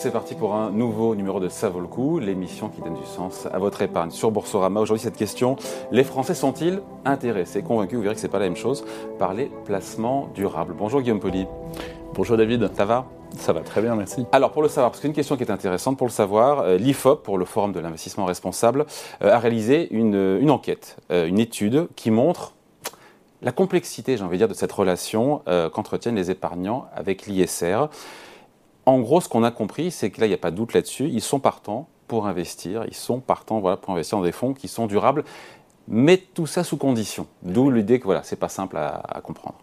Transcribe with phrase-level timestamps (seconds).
[0.00, 3.04] C'est parti pour un nouveau numéro de Ça vaut le coup, l'émission qui donne du
[3.04, 4.10] sens à votre épargne.
[4.10, 5.56] Sur Boursorama, aujourd'hui cette question,
[5.92, 8.82] les Français sont-ils intéressés, convaincus, vous verrez que c'est pas la même chose,
[9.18, 10.72] par les placements durables?
[10.72, 11.46] Bonjour Guillaume Poli.
[12.14, 12.70] Bonjour David.
[12.74, 13.08] Ça va?
[13.36, 14.24] Ça va très bien, merci.
[14.32, 17.22] Alors pour le savoir, parce qu'une question qui est intéressante pour le savoir, euh, l'IFOP,
[17.22, 18.86] pour le Forum de l'investissement responsable,
[19.22, 22.54] euh, a réalisé une, enquête, euh, une étude qui montre
[23.42, 27.88] la complexité, j'ai envie de dire, de cette relation qu'entretiennent les épargnants avec l'ISR.
[28.90, 30.72] En gros, ce qu'on a compris, c'est que là, il n'y a pas de doute
[30.74, 34.52] là-dessus, ils sont partants pour investir, ils sont partants voilà, pour investir dans des fonds
[34.52, 35.22] qui sont durables,
[35.86, 37.28] mais tout ça sous condition.
[37.42, 39.54] D'où l'idée que voilà, c'est pas simple à, comprendre.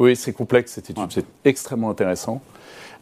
[0.00, 2.42] Oui, c'est complexe cette étude, c'est extrêmement intéressant.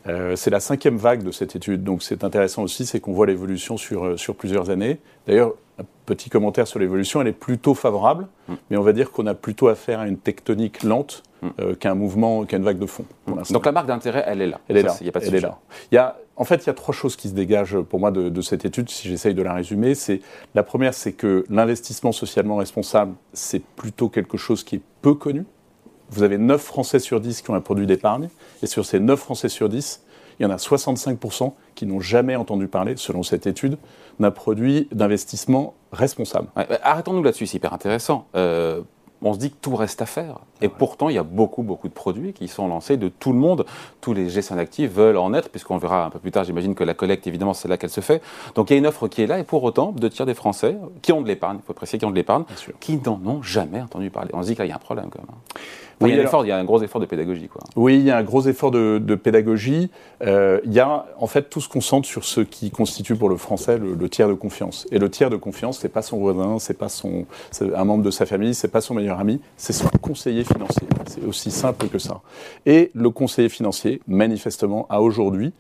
[0.07, 3.27] Euh, c'est la cinquième vague de cette étude, donc c'est intéressant aussi, c'est qu'on voit
[3.27, 4.99] l'évolution sur, euh, sur plusieurs années.
[5.27, 8.55] D'ailleurs, un petit commentaire sur l'évolution, elle est plutôt favorable, mm.
[8.71, 11.49] mais on va dire qu'on a plutôt affaire à une tectonique lente mm.
[11.61, 13.05] euh, qu'un mouvement, qu'à une vague de fond.
[13.27, 13.43] Mm.
[13.51, 14.61] Donc la marque d'intérêt, elle est là.
[14.69, 14.97] Elle est là.
[15.01, 15.59] Il y a pas de elle est là.
[15.93, 18.11] Il y a, en fait, il y a trois choses qui se dégagent pour moi
[18.11, 19.95] de, de cette étude, si j'essaye de la résumer.
[19.95, 20.21] C'est
[20.55, 25.45] la première, c'est que l'investissement socialement responsable, c'est plutôt quelque chose qui est peu connu
[26.11, 28.29] vous avez 9 Français sur 10 qui ont un produit d'épargne,
[28.63, 30.03] et sur ces 9 Français sur 10,
[30.41, 33.77] il y en a 65% qui n'ont jamais entendu parler, selon cette étude,
[34.19, 36.49] d'un produit d'investissement responsable.
[36.83, 38.27] Arrêtons-nous là-dessus, c'est hyper intéressant.
[38.35, 38.81] Euh,
[39.23, 40.39] on se dit que tout reste à faire.
[40.63, 43.39] Et pourtant, il y a beaucoup, beaucoup de produits qui sont lancés de tout le
[43.39, 43.65] monde.
[44.01, 46.85] Tous les gestionnaires d'actifs veulent en être, puisqu'on verra un peu plus tard, j'imagine que
[46.85, 48.23] la collecte, évidemment, c'est là qu'elle se fait.
[48.55, 50.35] Donc il y a une offre qui est là, et pour autant, deux tiers des
[50.35, 52.45] Français qui ont de l'épargne, il faut préciser qui ont de l'épargne,
[52.81, 54.31] qui n'en ont jamais entendu parler.
[54.33, 55.29] On se dit qu'il y a un problème quand même.
[55.31, 55.61] Hein.
[56.01, 57.49] Oui, il, y a il, y a un gros effort de pédagogie.
[57.49, 57.61] Quoi.
[57.77, 59.91] Oui, il y a un gros effort de, pédagogie.
[60.23, 63.29] Euh, il y a en fait tout ce qu'on centre sur ce qui constitue pour
[63.29, 64.87] le français le, tiers de confiance.
[64.93, 67.27] Et le tiers de confiance, c'est pas son voisin, c'est pas son,
[67.61, 69.10] un membre de sa famille, c'est pas son meilleur
[69.57, 70.87] c'est son conseiller financier.
[71.07, 72.21] C'est aussi simple que ça.
[72.67, 75.53] Et le conseiller financier, manifestement, a aujourd'hui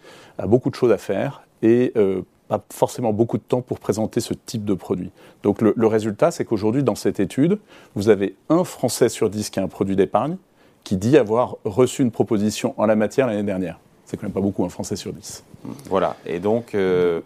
[0.46, 4.34] beaucoup de choses à faire et euh, pas forcément beaucoup de temps pour présenter ce
[4.34, 5.10] type de produit.
[5.42, 7.58] Donc le, résultat, c'est qu'aujourd'hui, dans cette étude,
[7.94, 10.36] vous avez un Français sur dix qui a un produit d'épargne
[10.82, 13.78] qui dit avoir reçu une proposition en la matière l'année dernière.
[14.04, 15.44] C'est quand même pas beaucoup, un Français sur dix.
[15.88, 16.16] Voilà.
[16.26, 17.20] Et donc, euh,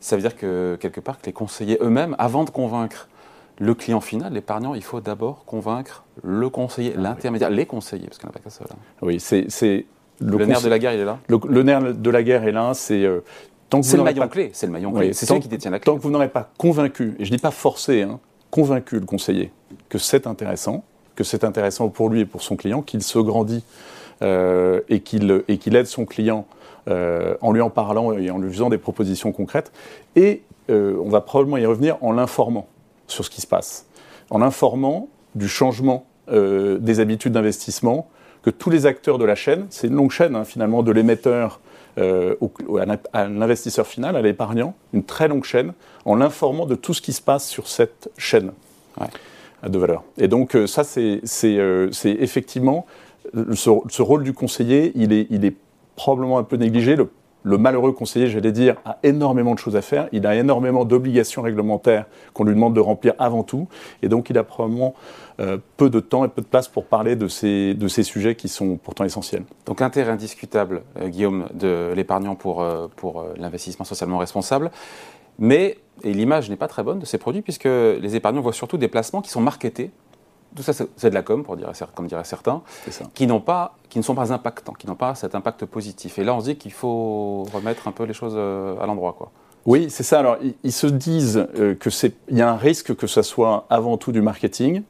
[0.00, 3.08] ça veut dire que quelque part, que les conseillers eux-mêmes, avant de convaincre
[3.60, 8.18] le client final, l'épargnant, il faut d'abord convaincre le conseiller, ah l'intermédiaire, les conseillers, parce
[8.18, 8.64] qu'on n'a pas que ça.
[8.64, 8.74] Là.
[9.02, 9.46] Oui, c'est
[10.18, 12.72] le, nerf de la guerre, il est là le, nerf de la guerre est là,
[12.74, 13.20] c'est euh,
[13.82, 15.12] c'est le maillon clé, c'est le maillon clé.
[15.12, 15.84] c'est celui qui détient la clé.
[15.84, 18.18] Tant que vous n'aurez pas convaincu, et je ne dis pas forcé, hein,
[18.50, 19.52] convaincu le conseiller
[19.90, 20.82] que c'est intéressant,
[21.14, 23.62] que c'est intéressant pour lui et pour son client, qu'il se grandit
[24.22, 26.46] euh, et qu'il aide son client
[26.88, 29.70] euh, en lui en parlant et en lui faisant des propositions concrètes.
[30.16, 32.68] Et on va probablement y revenir en l'informant
[33.10, 33.86] sur ce qui se passe,
[34.30, 38.08] en l'informant du changement des habitudes d'investissement,
[38.42, 41.60] que tous les acteurs de la chaîne, c'est une longue chaîne hein, finalement de l'émetteur
[41.98, 42.36] euh,
[43.12, 45.72] à l'investisseur final, à l'épargnant, une très longue chaîne,
[46.04, 48.52] en l'informant de tout ce qui se passe sur cette chaîne
[49.66, 50.04] de valeur.
[50.16, 52.86] Et donc euh, ça, c'est euh, effectivement,
[53.34, 55.56] ce, rôle du conseiller, il est, il est
[55.96, 56.96] probablement un peu négligé.
[56.96, 57.10] Le,
[57.42, 60.08] le malheureux conseiller, j'allais dire, a énormément de choses à faire.
[60.12, 63.68] Il a énormément d'obligations réglementaires qu'on lui demande de remplir avant tout.
[64.02, 64.94] Et donc, il a probablement
[65.40, 68.76] euh, peu de temps et peu de place pour parler de ces, sujets qui sont
[68.76, 69.44] pourtant essentiels.
[69.66, 74.70] Donc, l'intérêt indiscutable, euh, Guillaume, de l'épargnant pour, euh, pour l'investissement socialement responsable.
[75.38, 78.76] Mais, et l'image n'est pas très bonne de ces produits, puisque les épargnants voient surtout
[78.76, 79.90] des placements qui sont marketés
[80.54, 82.62] tout ça, c'est de la com, pour dire, comme diraient certains,
[83.14, 86.18] qui, pas, qui ne sont pas impactants, qui n'ont pas cet impact positif.
[86.18, 89.14] Et là, on se dit qu'il faut remettre un peu les choses euh, à l'endroit.
[89.16, 89.30] quoi.
[89.66, 90.18] Oui, c'est ça.
[90.18, 93.66] Alors, ils, se disent euh, que c'est, il y a un risque que ce soit
[93.70, 94.82] avant tout du marketing.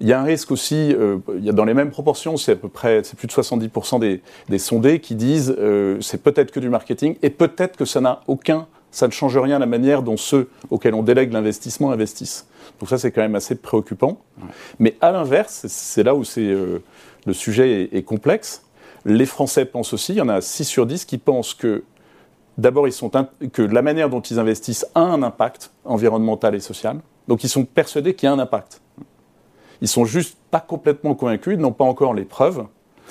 [0.00, 2.52] Il y a un risque aussi, euh, il y a dans les mêmes proportions, c'est
[2.52, 5.54] à peu près, c'est plus de 70% des, des, sondés qui disent
[6.00, 9.56] c'est peut-être que du marketing et peut-être que ça n'a aucun ça ne change rien
[9.56, 12.46] à la manière dont ceux auxquels on délègue l'investissement investissent.
[12.78, 14.20] Donc ça, c'est quand même assez préoccupant.
[14.78, 16.82] Mais à l'inverse, c'est là où c'est, euh,
[17.26, 18.64] le sujet est, complexe.
[19.04, 21.84] Les Français pensent aussi, il y en a 6 sur 10 qui pensent que
[22.58, 23.10] d'abord, ils sont
[23.52, 27.00] que la manière dont ils investissent a un impact environnemental et social.
[27.28, 28.80] Donc ils sont persuadés qu'il y a un impact.
[29.80, 32.66] Ils sont juste pas complètement convaincus, ils n'ont pas encore les preuves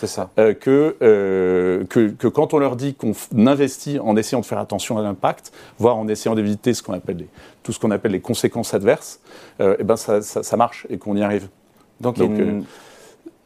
[0.07, 0.29] ça.
[0.37, 4.59] Euh, que, euh, que, que, quand on leur dit qu'on investit en essayant de faire
[4.59, 7.27] attention à l'impact, voire en essayant d'éviter ce qu'on appelle les,
[7.63, 9.19] tout ce qu'on appelle les conséquences adverses,
[9.59, 11.49] euh, et ben ça, ça, marche et qu'on y arrive.
[12.01, 12.65] Donc, il y a une,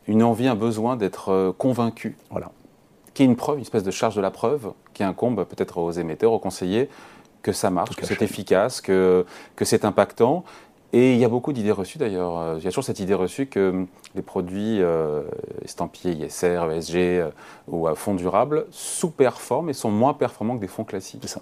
[0.07, 2.17] une, envie, un besoin d'être convaincu.
[2.29, 2.51] Voilà.
[3.13, 5.91] Qui est une preuve, une espèce de charge de la preuve qui incombe peut-être aux
[5.91, 6.89] émetteurs, aux conseillers,
[7.41, 10.43] que ça marche, que c'est efficace, que, que c'est impactant.
[10.95, 12.37] Et il y a beaucoup d'idées reçues d'ailleurs.
[12.37, 15.23] Euh, il y a toujours cette idée reçue que hum, les produits euh,
[15.65, 17.29] estampillés ISR, ESG euh,
[17.67, 21.21] ou à fonds durables sous-performent et sont moins performants que des fonds classiques.
[21.23, 21.41] C'est ça.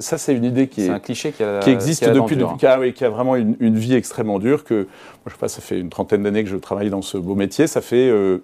[0.00, 2.36] Ça, c'est une idée qui, est, un cliché qui, a, qui existe qui a depuis,
[2.36, 4.64] depuis qui, a, oui, qui a vraiment une, une vie extrêmement dure.
[4.64, 4.86] Que, moi,
[5.26, 7.66] je sais pas, ça fait une trentaine d'années que je travaille dans ce beau métier.
[7.66, 8.42] Ça fait euh,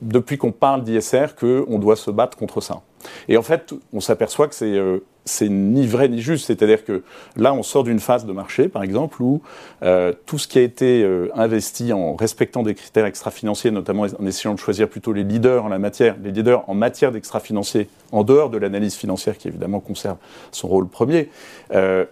[0.00, 2.82] depuis qu'on parle d'ISR qu'on doit se battre contre ça.
[3.28, 6.46] Et en fait, on s'aperçoit que c'est euh, c'est ni vrai ni juste.
[6.46, 7.02] C'est-à-dire que
[7.36, 9.42] là, on sort d'une phase de marché, par exemple, où
[9.82, 14.26] euh, tout ce qui a été euh, investi en respectant des critères extra-financiers, notamment en
[14.26, 18.24] essayant de choisir plutôt les leaders en la matière, les leaders en matière d'extra-financier, en
[18.24, 20.16] dehors de l'analyse financière qui évidemment conserve
[20.52, 21.28] son rôle premier,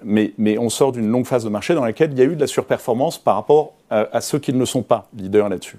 [0.04, 2.36] mais, mais on sort d'une longue phase de marché dans laquelle il y a eu
[2.36, 5.78] de la surperformance par rapport à, à ceux qui ne sont pas leaders là-dessus.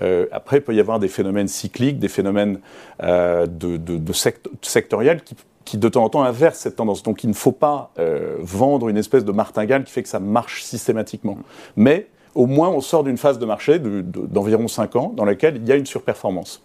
[0.00, 2.60] Euh, après, il peut y avoir des phénomènes cycliques, des phénomènes
[3.02, 5.22] euh, de, de, de sect sectoriels
[5.64, 7.02] qui, de temps en temps, inversent cette tendance.
[7.02, 10.20] Donc, il ne faut pas euh, vendre une espèce de martingale qui fait que ça
[10.20, 11.38] marche systématiquement.
[11.76, 15.56] Mais au moins, on sort d'une phase de marché d'environ de, 5 ans dans laquelle
[15.56, 16.62] il y a une surperformance.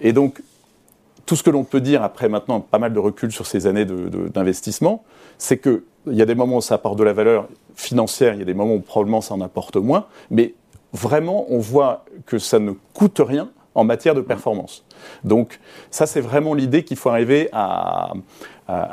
[0.00, 0.40] Et donc,
[1.26, 3.84] tout ce que l'on peut dire après maintenant pas mal de recul sur ces années
[3.84, 5.04] d'investissement,
[5.38, 8.42] c'est qu'il y a des moments où ça apporte de la valeur financière, il y
[8.42, 10.54] a des moments où probablement ça en apporte moins, mais
[10.94, 14.84] vraiment, on voit que ça ne coûte rien en matière de performance.
[15.24, 15.60] Donc
[15.90, 18.12] ça, c'est vraiment l'idée qu'il faut arriver à,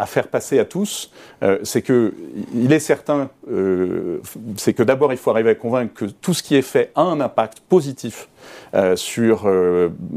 [0.06, 1.12] faire passer à tous.
[1.44, 2.14] Euh, c'est que
[2.54, 4.20] il est certain, euh,
[4.58, 7.02] c'est que d'abord, il faut arriver à convaincre que tout ce qui est fait a
[7.02, 8.28] un impact positif
[8.74, 9.50] euh, sur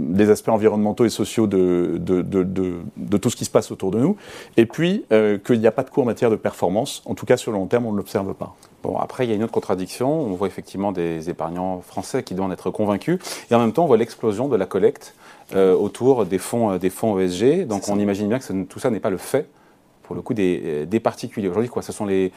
[0.09, 1.99] les aspects environnementaux et sociaux de,
[3.19, 4.17] tout ce qui se passe autour de nous.
[4.57, 5.05] Et puis,
[5.45, 7.03] qu'il n'y a pas de coût en matière de performance.
[7.07, 8.57] En tout cas, sur le long terme, on ne l'observe pas.
[8.85, 10.11] Bon, après, il y a une autre contradiction.
[10.11, 13.19] On voit effectivement des épargnants français qui doivent en être convaincus.
[13.51, 15.15] Et en même temps, on voit l'explosion de la collecte
[15.55, 17.67] euh, autour des fonds, euh, des fonds ESG.
[17.67, 19.49] Donc, on imagine bien que tout ça n'est pas le fait,
[20.03, 21.49] pour le coup, des, des particuliers.
[21.49, 22.33] Aujourd'hui, quoi, ce sont les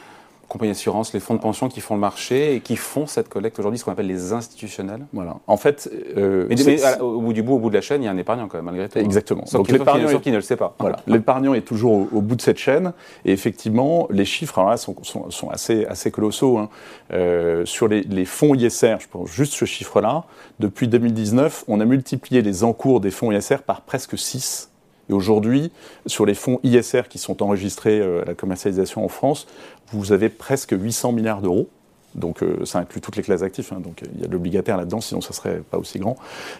[0.47, 3.59] compagnies d'assurance, les fonds de pension qui font le marché et qui font cette collecte
[3.59, 5.05] aujourd'hui, ce qu'on appelle les institutionnels.
[5.13, 5.37] Voilà.
[5.47, 8.01] En fait, euh, mais, mais à, au bout du bout, au bout de la chaîne,
[8.01, 8.99] il y a un épargnant quand même, malgré tout.
[8.99, 9.45] Exactement.
[9.45, 10.21] Sauf Donc l'épargnant, est...
[10.21, 10.75] qui ne le sait pas.
[10.79, 10.97] Voilà.
[11.07, 12.93] L'épargnant est toujours au, au, bout de cette chaîne.
[13.25, 16.57] Et effectivement, les chiffres alors là sont, sont, sont assez, assez colossaux.
[16.57, 16.69] Hein.
[17.13, 20.25] Euh, sur les, les, fonds ISR, je prends juste ce chiffre-là.
[20.59, 24.71] Depuis 2019, on a multiplié les encours des fonds ISR par presque 6.
[25.09, 25.71] Et aujourd'hui,
[26.05, 29.47] sur les fonds ISR qui sont enregistrés à la commercialisation en France,
[29.91, 31.69] vous avez presque 800 milliards d'euros.
[32.15, 33.71] Donc euh, ça inclut toutes les classes d'actifs.
[33.71, 36.17] Hein, donc il y a de l'obligataire là-dedans, sinon ça serait pas aussi grand.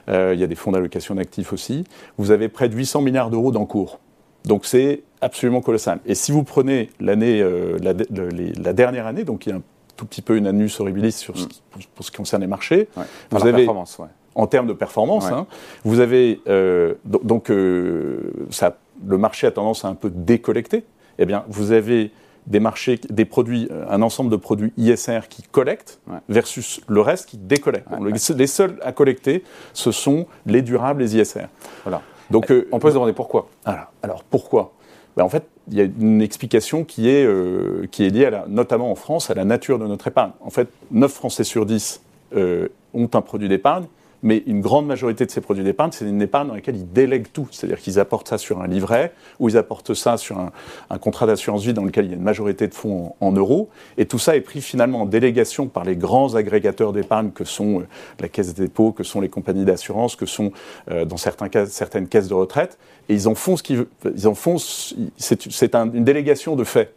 [0.09, 1.83] Euh, il y a des fonds d'allocation d'actifs aussi.
[2.17, 3.99] Vous avez près de 800 milliards d'euros d'encours.
[4.45, 5.99] Donc c'est absolument colossal.
[6.05, 9.55] Et si vous prenez l'année, euh, la, les, la, dernière année, donc il y a
[9.55, 9.63] un
[9.95, 12.47] tout petit peu une annus horribilis sur ce qui, pour, pour, ce qui concerne les
[12.47, 13.03] marchés, ouais.
[13.31, 15.25] vous avez performance, ouais en termes de performance.
[15.25, 15.33] Ouais.
[15.33, 15.47] Hein,
[15.83, 20.85] vous avez euh, donc euh, ça, le marché a tendance à un peu décollecter.
[21.19, 22.11] Eh bien, vous avez
[22.45, 26.19] des marchés, des produits, un ensemble de produits ISR qui collectent ouais.
[26.29, 27.89] versus le reste qui décollecte.
[27.89, 29.43] Ouais, les, les, seuls à collecter,
[29.73, 31.47] ce sont les durables, les ISR.
[31.83, 32.01] Voilà.
[32.29, 33.49] Donc, euh, on peut se demander pourquoi.
[33.65, 34.73] Alors, alors pourquoi?
[35.15, 38.29] Ben, En fait, il y a une explication qui est, euh, qui est liée, à
[38.29, 40.31] la, notamment en France, à la nature de notre épargne.
[40.41, 42.01] En fait, 9 Français sur 10
[42.35, 43.85] euh, ont un produit d'épargne
[44.23, 47.31] mais une grande majorité de ces produits d'épargne, c'est une épargne dans laquelle ils délèguent
[47.31, 47.47] tout.
[47.51, 51.63] C'est-à-dire qu'ils apportent ça sur un livret, ou ils apportent ça sur un, contrat d'assurance
[51.63, 53.69] vie dans lequel il y a une majorité de fonds en, euros.
[53.97, 57.81] Et tout ça est pris finalement en délégation par les grands agrégateurs d'épargne que sont
[57.81, 57.87] euh,
[58.19, 60.51] la caisse des dépôts, que sont les compagnies d'assurance, que sont
[60.89, 62.77] euh, dans certains cas, certaines caisses de retraite.
[63.09, 64.57] Et ils en font ce qu'ils ils en font.
[64.57, 66.93] C'est un, une délégation de fait.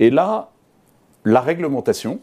[0.00, 0.50] Et là,
[1.24, 2.20] la réglementation,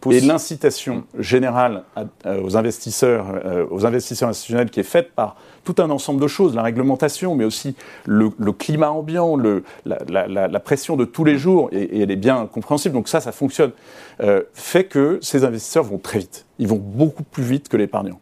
[0.00, 0.14] Pousse.
[0.14, 2.04] et l'incitation générale à,
[2.38, 6.54] aux investisseurs, euh, aux investisseurs institutionnels qui est faite par tout un ensemble de choses,
[6.54, 7.74] la réglementation, mais aussi
[8.06, 12.02] le, le climat ambiant, le, la, la, la, pression de tous les jours, et, et,
[12.02, 13.72] elle est bien compréhensible, donc ça, ça fonctionne,
[14.20, 16.46] euh, fait que ces investisseurs vont très vite.
[16.58, 18.20] Ils vont beaucoup plus vite que l'épargnant.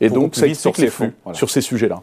[0.00, 1.36] Et donc, ça explique les fonds, voilà.
[1.36, 2.00] sur ces sujets-là.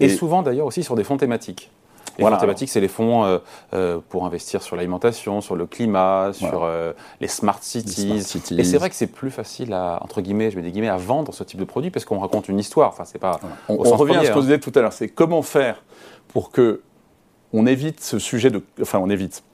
[0.00, 1.70] Et, et, souvent, d'ailleurs, aussi sur des fonds thématiques.
[2.18, 3.38] Les voilà, fonds thématiques, c'est les fonds euh,
[3.72, 8.04] euh, pour investir sur l'alimentation, sur le climat, sur euh, les, smart cities.
[8.04, 8.60] les, smart cities.
[8.60, 10.96] Et c'est vrai que c'est plus facile à, entre guillemets, je mets des guillemets, à
[10.96, 12.90] vendre ce type de produit parce qu'on raconte une histoire.
[12.90, 13.38] Enfin, c'est pas.
[13.40, 13.56] Voilà.
[13.68, 14.92] On, on revient à ce qu'on disait tout à l'heure.
[14.92, 15.82] C'est comment faire
[16.28, 16.82] pour que
[17.52, 19.44] on évite ce sujet de, enfin, on évite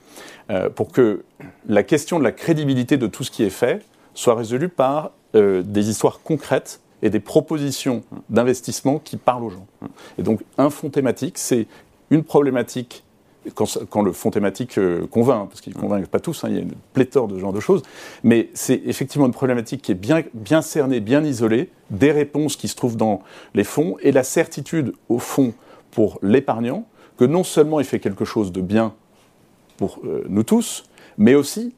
[0.49, 1.23] euh, pour que
[1.67, 5.89] la question de la crédibilité de tout ce qui est fait soit résolue par des
[5.89, 9.65] histoires concrètes et des propositions d'investissement qui parlent aux gens.
[10.17, 11.67] Et donc, un fonds thématique, c'est
[12.11, 13.03] une problématique,
[13.55, 16.55] quand, quand, le fonds thématique euh, convainc, parce qu'il ne convainc pas tous, hein, il
[16.55, 17.81] y a une pléthore de ce genre de choses,
[18.23, 22.67] mais c'est effectivement une problématique qui est bien, bien cernée, bien isolée, des réponses qui
[22.67, 23.23] se trouvent dans
[23.55, 25.53] les fonds, et la certitude, au fond,
[25.89, 26.85] pour l'épargnant,
[27.17, 28.93] que non seulement il fait quelque chose de bien
[29.77, 30.83] pour euh, nous tous,
[31.17, 31.73] mais aussi,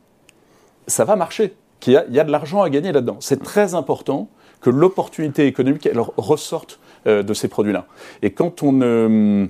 [0.87, 3.17] ça va marcher qu'il y, a de l'argent à gagner là-dedans.
[3.19, 4.29] C'est très important
[4.61, 7.85] que l'opportunité économique elle ressorte de ces produits-là.
[8.21, 9.49] Et quand on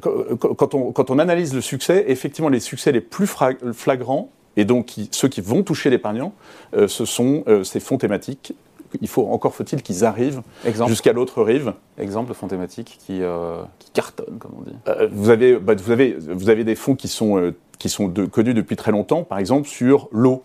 [0.00, 3.26] quand, on, quand on analyse le succès, effectivement, les succès les plus
[3.72, 6.32] flagrants, et donc ceux qui vont toucher l'épargnant,
[6.74, 8.54] ce sont ces fonds thématiques
[9.00, 10.42] il faut encore faut-il qu'ils arrivent
[10.86, 11.72] jusqu'à l'autre rive.
[11.98, 14.76] Exemple de fonds thématiques qui, euh, qui cartonnent, comme on dit.
[14.88, 18.12] Euh, vous, avez, bah, vous, avez, vous avez des fonds qui sont, euh, qui sont
[18.30, 20.42] connus depuis très longtemps, par exemple sur l'eau.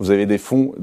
[0.00, 0.74] Vous avez des fonds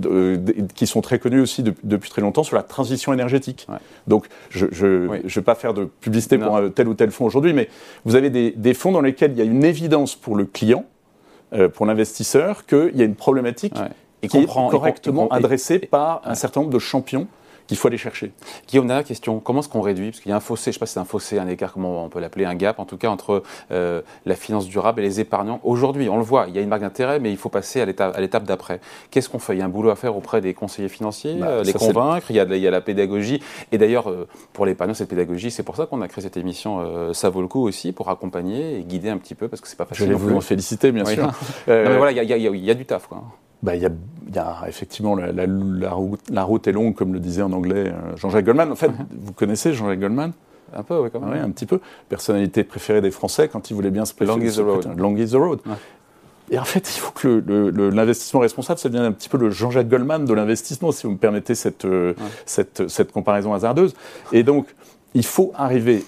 [0.74, 3.68] qui sont très connus aussi depuis très longtemps sur la transition énergétique.
[4.08, 7.68] Donc, je ne vais pas faire de publicité pour tel ou tel fonds aujourd'hui, mais
[8.06, 10.86] vous avez des, des, fonds dans lesquels il y a une évidence pour le client,
[11.74, 13.76] pour l'investisseur, qu'il y a une problématique
[14.22, 17.28] et qui comprend, correctement adressé par un certain nombre de champions
[17.68, 18.32] qu'il faut aller chercher.
[18.68, 19.40] Guillaume, dernière question.
[19.40, 20.12] Comment est-ce qu'on réduit?
[20.12, 21.48] Parce qu'il y a un fossé, je ne sais pas si c'est un fossé, un
[21.48, 25.02] écart, comment on peut l'appeler, un gap en tout cas, entre euh, la finance durable
[25.02, 25.60] et les épargnants.
[25.64, 27.86] Aujourd'hui, on le voit, il y a une marque d'intérêt, mais il faut passer à
[27.86, 28.80] l'étape d'après.
[29.10, 29.56] Qu'est-ce qu'on fait?
[29.56, 32.28] Il y a un boulot à faire auprès des conseillers financiers, bah, euh, les convaincre,
[32.30, 33.42] il y, a, il y, a, la pédagogie.
[33.72, 37.14] Et d'ailleurs, euh, pour l'épargnant, cette pédagogie, c'est pour ça qu'on a créé cette émission
[37.14, 39.78] Ça vaut le coup aussi, pour accompagner et guider un petit peu, parce que c'est
[39.78, 40.06] pas facile.
[40.06, 41.24] Je vais vous en féliciter, bien sûr.
[41.26, 41.32] non,
[41.68, 43.08] mais voilà, il y, y, a du taf.
[43.08, 43.24] Quoi.
[43.66, 48.16] Bah, il y, a, effectivement la, route, est longue, comme le disait en anglais euh,
[48.16, 48.72] Jean-Jacques Goldman.
[48.72, 49.06] En fait, uh-huh.
[49.22, 50.34] vous connaissez Jean-Jacques Goldman?
[50.76, 51.44] Un peu, oui, quand même.
[51.44, 51.80] Un petit peu.
[52.08, 54.38] Personnalité préférée des Français quand ils voulaient bien se préférer.
[54.38, 55.00] Long is the road.
[55.00, 55.60] Long is the road.
[56.52, 57.44] Et en fait, il faut que
[57.90, 61.18] l'investissement responsable, ça devienne un petit peu le Jean-Jacques Goldman de l'investissement, si vous me
[61.18, 62.14] permettez cette, euh,
[62.46, 63.96] cette, cette, comparaison hasardeuse.
[64.32, 64.68] Et donc,
[65.16, 66.04] il faut arriver,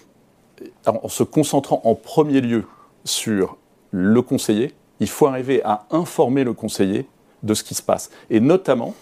[0.85, 2.65] en se concentrant en premier lieu
[3.03, 3.57] sur
[3.89, 7.07] le conseiller, il faut arriver à informer le conseiller
[7.43, 8.09] de ce qui se passe.
[8.29, 8.93] Et notamment,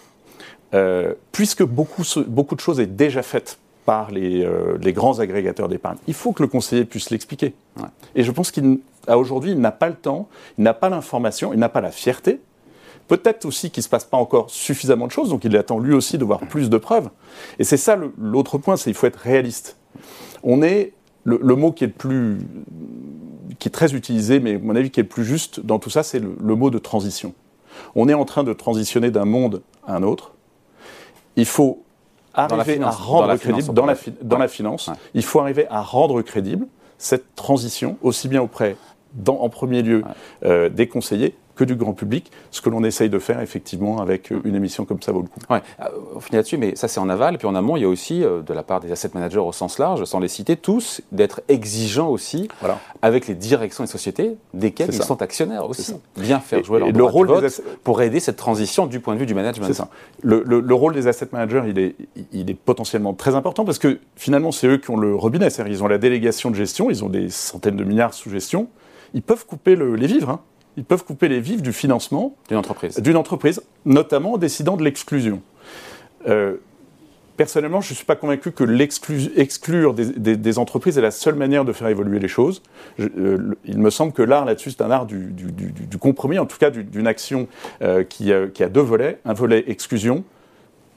[0.74, 5.68] euh, puisque beaucoup, beaucoup de choses est déjà faites par les, euh, les grands agrégateurs
[5.68, 7.54] d'épargne, il faut que le conseiller puisse l'expliquer.
[8.14, 10.28] Et je pense qu'à aujourd'hui, il n'a pas le temps,
[10.58, 12.40] il n'a pas l'information, il n'a pas la fierté.
[13.06, 15.94] Peut-être aussi qu'il ne se passe pas encore suffisamment de choses, donc il attend lui
[15.94, 17.08] aussi de voir plus de preuves.
[17.60, 19.76] Et c'est ça l'autre point, c'est qu'il faut être réaliste.
[20.42, 22.38] On est le, mot qui est le plus,
[23.60, 25.90] qui est très utilisé, mais à mon avis qui est le plus juste dans tout
[25.90, 27.32] ça, c'est le, le mot de transition.
[27.94, 30.32] On est en train de transitionner d'un monde à un autre.
[31.36, 31.82] Il faut
[32.34, 34.90] arriver à rendre crédible dans, la, dans la finance.
[35.14, 36.66] Il faut arriver à rendre crédible
[36.98, 38.76] cette transition aussi bien auprès,
[39.26, 40.02] en premier lieu,
[40.44, 44.30] euh, des conseillers que du grand public, ce que l'on essaye de faire effectivement avec
[44.30, 45.40] euh, une émission comme ça vaut le coup.
[45.50, 47.84] Ouais, euh, on finit là-dessus, mais ça c'est en aval, puis en amont il y
[47.84, 50.56] a aussi euh, de la part des asset managers au sens large, sans les citer
[50.56, 52.48] tous, d'être exigeants aussi
[53.02, 55.94] avec les directions des sociétés desquelles ils sont actionnaires aussi.
[56.16, 59.26] Bien faire jouer leur le rôle vote pour aider cette transition du point de vue
[59.26, 59.66] du management.
[59.66, 59.88] C'est ça.
[60.22, 61.96] Le, le, rôle des asset managers il est,
[62.32, 65.72] il est potentiellement très important parce que finalement c'est eux qui ont le robinet, c'est-à-dire
[65.72, 68.68] ils ont la délégation de gestion, ils ont des centaines de milliards sous gestion,
[69.14, 70.30] ils peuvent couper les vivres.
[70.30, 70.40] Hein
[70.76, 73.00] ils peuvent couper les vifs du financement d'une entreprise.
[73.00, 75.40] D'une entreprise, notamment en décidant de l'exclusion.
[76.28, 76.56] Euh,
[77.36, 81.72] personnellement, je ne suis pas convaincu que l'exclure des, entreprises est la seule manière de
[81.72, 82.62] faire évoluer les choses.
[83.00, 85.34] Euh, il me semble que l'art là-dessus, c'est un art du,
[85.98, 87.48] compromis, en tout cas d'une action
[87.82, 89.18] euh, qui, qui, a deux volets.
[89.24, 90.24] Un volet exclusion,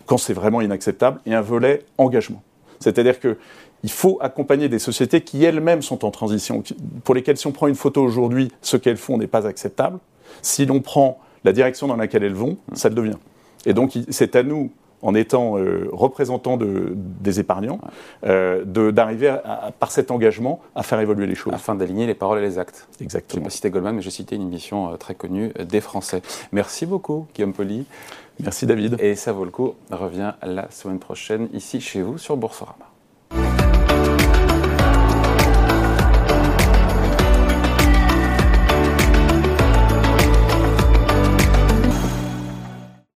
[0.05, 2.43] quand c'est vraiment inacceptable, et un volet engagement.
[2.79, 3.37] C'est-à-dire que
[3.83, 6.63] il faut accompagner des sociétés qui elles-mêmes sont en transition,
[7.03, 9.99] pour lesquelles si on prend une photo aujourd'hui, ce qu'elles font n'est pas acceptable.
[10.41, 13.17] Si l'on prend la direction dans laquelle elles vont, ça le devient.
[13.65, 14.71] Et donc c'est à nous,
[15.01, 17.79] en étant euh, représentants des épargnants,
[18.25, 19.35] euh, d'arriver
[19.79, 21.53] par cet engagement à faire évoluer les choses.
[21.53, 22.87] Afin d'aligner les paroles et les actes.
[23.01, 23.35] Exactement.
[23.35, 26.21] Je n'ai pas cité Goldman, mais j'ai cité une émission euh, très connue des Français.
[26.51, 27.85] Merci beaucoup, Guillaume Poli.
[28.41, 28.97] Merci David.
[28.99, 32.88] Et ça vaut le coup, revient la semaine prochaine ici chez vous sur Boursorama.